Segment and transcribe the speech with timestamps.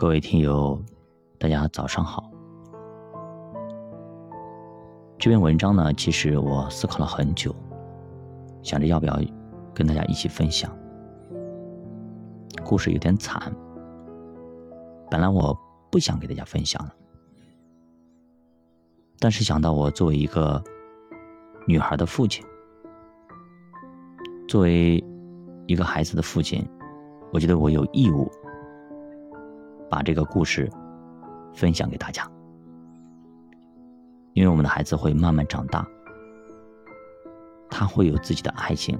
[0.00, 0.82] 各位听友，
[1.38, 2.24] 大家早上好。
[5.18, 7.54] 这篇文章呢，其实我思考了很久，
[8.62, 9.20] 想着要不要
[9.74, 10.74] 跟大家一起分享。
[12.64, 13.54] 故事有点惨，
[15.10, 15.54] 本来我
[15.90, 16.92] 不想给大家分享的，
[19.18, 20.64] 但是想到我作为一个
[21.66, 22.42] 女孩的父亲，
[24.48, 25.04] 作为
[25.66, 26.66] 一个孩子的父亲，
[27.34, 28.32] 我觉得我有义务。
[29.90, 30.70] 把这个故事
[31.52, 32.24] 分享给大家，
[34.34, 35.84] 因为我们的孩子会慢慢长大，
[37.68, 38.96] 他会有自己的爱情，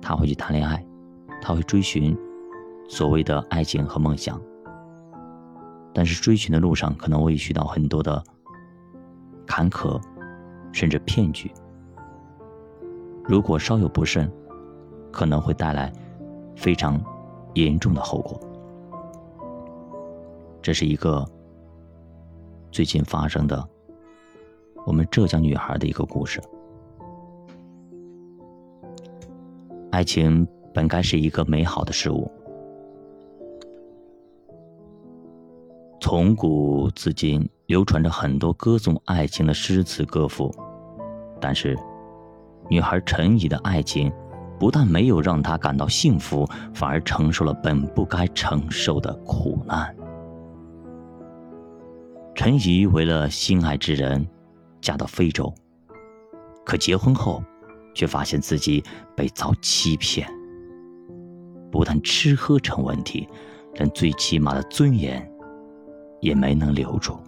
[0.00, 0.84] 他会去谈恋爱，
[1.40, 2.18] 他会追寻
[2.88, 4.40] 所谓的爱情和梦想。
[5.94, 8.20] 但是追寻的路上可能会遇到很多的
[9.46, 10.00] 坎坷，
[10.72, 11.52] 甚至骗局。
[13.24, 14.28] 如果稍有不慎，
[15.12, 15.92] 可能会带来
[16.56, 17.00] 非常
[17.54, 18.40] 严重的后果。
[20.62, 21.28] 这是一个
[22.70, 23.68] 最近发生的
[24.86, 26.40] 我们浙江女孩的一个故事。
[29.90, 32.30] 爱情本该是一个美好的事物，
[36.00, 40.54] 从古至今流传着很多歌颂爱情的诗词歌赋，
[41.40, 41.76] 但是
[42.70, 44.10] 女孩陈怡的爱情
[44.58, 49.94] 不但没有让她感到幸福，反而承受了本不该承受的苦难。
[52.34, 54.26] 陈怡为了心爱之人，
[54.80, 55.52] 嫁到非洲。
[56.64, 57.42] 可结婚后，
[57.94, 58.82] 却发现自己
[59.14, 60.26] 被遭欺骗。
[61.70, 63.28] 不但吃喝成问题，
[63.74, 65.30] 连最起码的尊严
[66.20, 67.18] 也没能留住，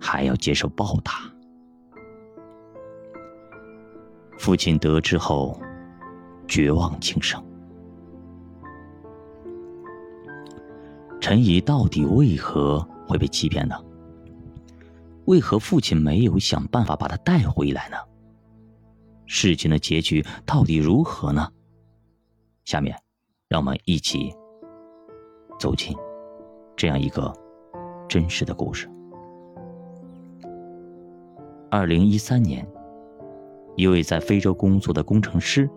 [0.00, 1.12] 还要接受暴打。
[4.36, 5.60] 父亲得知后，
[6.48, 7.42] 绝望轻生。
[11.20, 12.86] 陈怡到底为何？
[13.10, 13.74] 会被欺骗呢？
[15.26, 17.96] 为何父亲没有想办法把他带回来呢？
[19.26, 21.48] 事情的结局到底如何呢？
[22.64, 22.96] 下面，
[23.48, 24.32] 让我们一起
[25.58, 25.96] 走进
[26.76, 27.32] 这样一个
[28.08, 28.88] 真实的故事。
[31.70, 32.66] 二零一三年，
[33.76, 35.70] 一位在非洲工作的工程师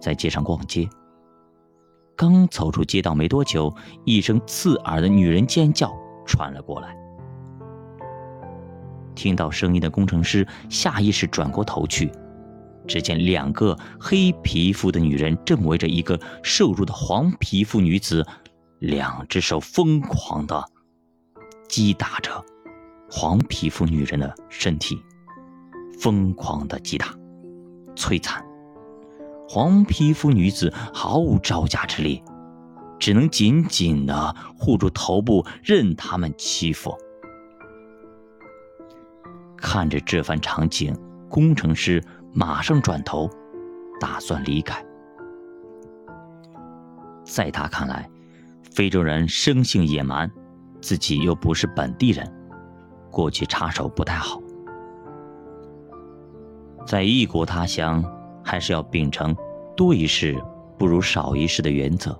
[0.00, 0.88] 在街上逛街，
[2.16, 3.72] 刚走出街道没多久，
[4.04, 5.94] 一声刺耳的女人尖叫。
[6.26, 6.96] 传了过来，
[9.14, 12.10] 听到声音的工程师下意识转过头去，
[12.86, 18.26] 只见两个黑皮肤的女人正围着一个瘦弱的黄皮肤女子，
[18.80, 20.62] 两只手疯狂的
[21.68, 22.44] 击打着
[23.10, 25.00] 黄皮肤女人的身体，
[26.00, 27.14] 疯狂的击打、
[27.94, 28.44] 摧残。
[29.48, 32.22] 黄皮肤女子毫无招架之力。
[32.98, 36.96] 只能紧紧的护住头部，任他们欺负。
[39.56, 40.96] 看着这番场景，
[41.28, 42.02] 工程师
[42.32, 43.28] 马上转头，
[44.00, 44.84] 打算离开。
[47.24, 48.08] 在他看来，
[48.72, 50.30] 非洲人生性野蛮，
[50.80, 52.32] 自己又不是本地人，
[53.10, 54.40] 过去插手不太好。
[56.86, 58.04] 在异国他乡，
[58.44, 59.34] 还是要秉承
[59.76, 60.40] 多一事
[60.78, 62.16] 不如少一事的原则。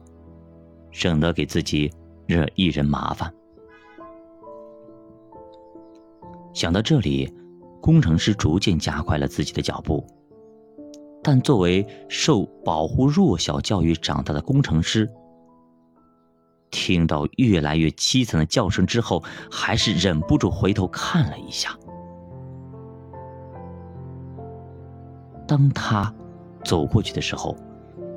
[0.96, 1.92] 省得给自己
[2.26, 3.30] 惹一人麻烦。
[6.54, 7.30] 想到这里，
[7.82, 10.02] 工程师逐渐加快了自己的脚步。
[11.22, 15.06] 但作为受保护弱小教育长大的工程师，
[16.70, 21.76] 听到越来越凄惨的叫声之后，还是忍不住回头看了一下。
[25.46, 26.10] 当他
[26.64, 27.54] 走过去的时候，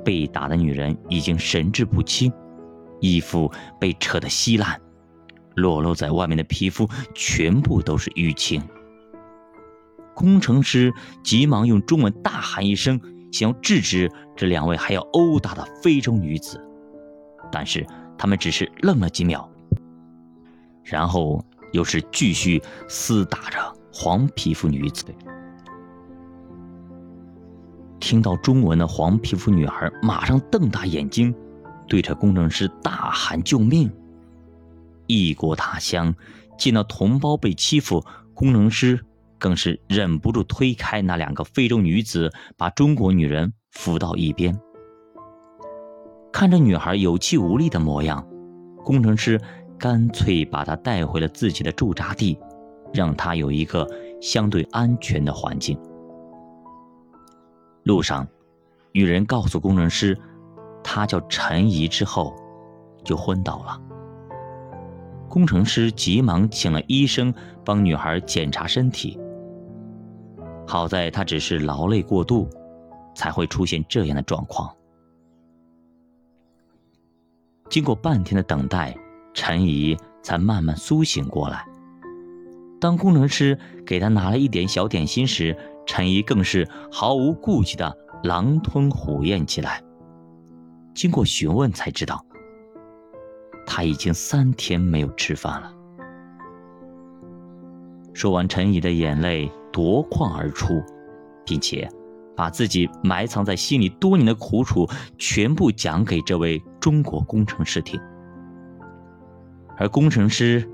[0.02, 2.32] 被打的女人已经神志不清。
[3.00, 3.50] 衣服
[3.80, 4.80] 被扯得稀烂，
[5.56, 8.62] 裸露在外面的皮肤全部都是淤青。
[10.14, 10.92] 工程师
[11.24, 13.00] 急忙用中文大喊一声，
[13.32, 16.62] 想要制止这两位还要殴打的非洲女子，
[17.50, 17.86] 但是
[18.18, 19.48] 他们只是愣了几秒，
[20.84, 21.42] 然后
[21.72, 23.58] 又是继续厮打着
[23.92, 25.06] 黄皮肤女子。
[27.98, 31.34] 听到中文的黄皮肤女孩马上瞪大眼睛。
[31.90, 33.90] 对着工程师大喊救命！
[35.08, 36.14] 异国他乡，
[36.56, 39.04] 见到同胞被欺负，工程师
[39.40, 44.56] 更是忍不住推开那两个非洲女子，把中国女人扶到一边。
[46.32, 48.24] 看着女孩有气无力的模样，
[48.84, 49.40] 工程师
[49.76, 52.38] 干脆把她带回了自己的驻扎地，
[52.94, 53.84] 让她有一个
[54.22, 55.76] 相对安全的环境。
[57.82, 58.28] 路上，
[58.92, 60.16] 女人告诉工程师。
[60.82, 62.34] 他叫陈怡，之后
[63.04, 63.80] 就昏倒了。
[65.28, 67.32] 工程师急忙请了医生
[67.64, 69.18] 帮女孩检查身体。
[70.66, 72.48] 好在她只是劳累过度，
[73.14, 74.74] 才会出现这样的状况。
[77.68, 78.96] 经过半天的等待，
[79.32, 81.64] 陈怡才慢慢苏醒过来。
[82.80, 85.56] 当工程师给她拿了一点小点心时，
[85.86, 89.82] 陈怡更是毫无顾忌的狼吞虎咽起来。
[90.94, 92.24] 经过询问才知道，
[93.66, 95.72] 他已经三天没有吃饭了。
[98.12, 100.82] 说完，陈怡的眼泪夺眶而出，
[101.46, 101.88] 并且
[102.36, 107.98] 把自己埋藏在心里多年的苦楚全部讲给这位中国工程师听。
[109.78, 110.68] 而工程师，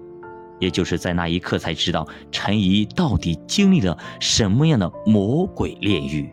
[0.59, 6.33] 也就是在那一刻才知道陈怡到底经历了什么样的魔鬼炼狱。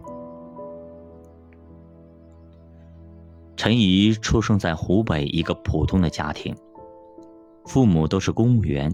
[3.63, 6.54] 陈怡出生在湖北一个普通的家庭，
[7.63, 8.94] 父母都是公务员。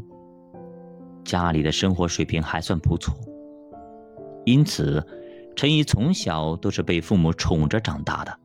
[1.23, 3.15] 家里的生活水平还算不错，
[4.45, 5.03] 因此，
[5.55, 8.39] 陈怡从小都是被父母宠着长大的。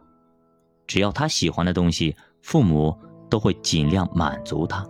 [0.87, 2.97] 只要他喜欢的东西，父母
[3.29, 4.83] 都会尽量满足他。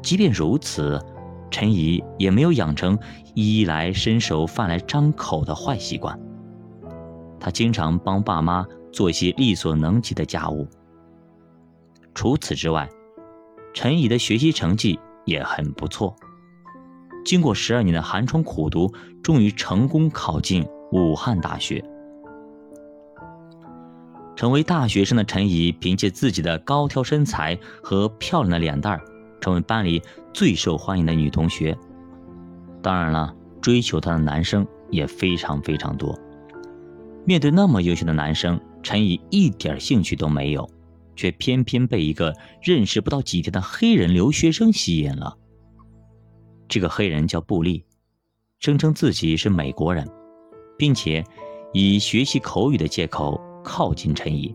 [0.00, 1.04] 即便如此，
[1.50, 2.96] 陈怡也没有养成
[3.34, 6.16] 衣来伸手、饭来张口的坏习惯。
[7.40, 8.64] 他经常帮爸妈。
[8.92, 10.68] 做一些力所能及的家务。
[12.14, 12.88] 除此之外，
[13.72, 16.14] 陈怡的学习成绩也很不错。
[17.24, 18.92] 经过十二年的寒窗苦读，
[19.22, 21.82] 终于成功考进武汉大学。
[24.34, 29.00] 成为大学生的陈怡，凭借自己的高挑身材和漂亮的脸蛋儿，
[29.40, 30.02] 成为班里
[30.32, 31.76] 最受欢迎的女同学。
[32.82, 36.18] 当然了，追求她的男生也非常非常多。
[37.24, 40.68] 面对那么优秀的男生，陈怡一点兴趣都没有，
[41.14, 45.36] 却偏偏被一个认识不到几天的黑人留学生吸引了。
[46.68, 47.84] 这个黑人叫布利，
[48.58, 50.08] 声称自己是美国人，
[50.78, 51.24] 并且
[51.72, 54.52] 以学习口语的借口靠近陈怡。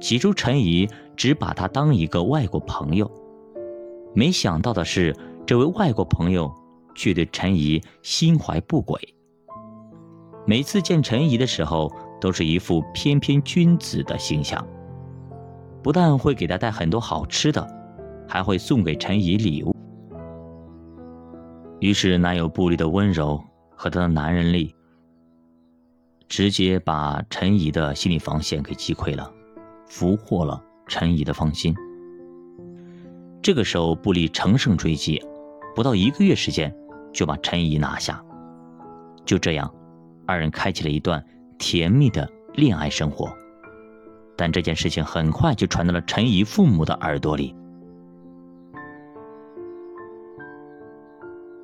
[0.00, 3.10] 起初，陈怡只把他当一个外国朋友，
[4.14, 5.14] 没想到的是，
[5.46, 6.50] 这位外国朋友
[6.94, 8.98] 却对陈怡心怀不轨。
[10.46, 14.64] 每次见陈怡的时候，都是一副翩翩君子的形象，
[15.82, 17.66] 不但会给她带很多好吃的，
[18.28, 19.74] 还会送给陈怡礼物。
[21.80, 23.42] 于是，男友布利的温柔
[23.74, 24.74] 和他的男人力，
[26.28, 29.32] 直接把陈怡的心理防线给击溃了，
[29.86, 31.74] 俘获了陈怡的芳心。
[33.40, 35.24] 这个时候，布利乘胜追击，
[35.74, 36.70] 不到一个月时间
[37.14, 38.22] 就把陈怡拿下。
[39.24, 39.72] 就这样。
[40.26, 41.24] 二人开启了一段
[41.60, 43.32] 甜蜜的恋爱生活，
[44.34, 47.54] 但这件事情很快就传到了陈怡父母的耳朵里。